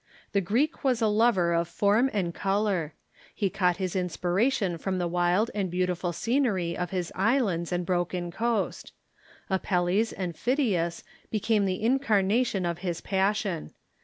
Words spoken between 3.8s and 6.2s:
inspiration from the wild and beautiful